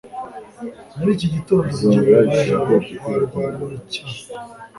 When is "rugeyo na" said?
1.85-2.35